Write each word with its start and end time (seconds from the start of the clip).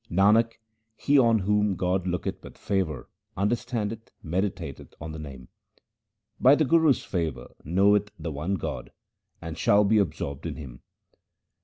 Nanak, 0.09 0.53
he 0.95 1.19
on 1.19 1.37
whom 1.37 1.75
God 1.75 2.07
looketh 2.07 2.41
with 2.43 2.57
favour 2.57 3.07
under 3.37 3.55
standeth, 3.55 4.09
meditateth 4.25 4.95
on 4.99 5.11
the 5.11 5.19
Name, 5.19 5.47
By 6.39 6.55
the 6.55 6.65
Guru's 6.65 7.03
favour 7.03 7.53
knoweth 7.63 8.09
the 8.17 8.31
one 8.31 8.55
God, 8.55 8.89
and 9.43 9.55
shall 9.59 9.83
be 9.83 9.99
absorbed 9.99 10.47
in 10.47 10.55
Him. 10.55 10.81